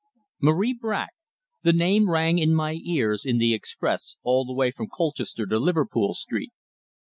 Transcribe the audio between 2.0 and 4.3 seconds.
rang in my ears in the express